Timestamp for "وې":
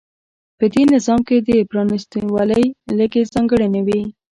3.87-4.01